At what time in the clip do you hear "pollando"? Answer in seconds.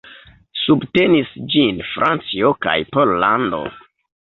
2.97-3.63